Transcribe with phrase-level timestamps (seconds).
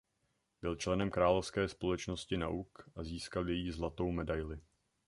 [0.61, 4.59] Byl členem Královské společnosti nauk a získal její zlatou medaili.